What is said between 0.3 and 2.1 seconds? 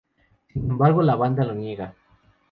Sin embargo, la banda lo niega.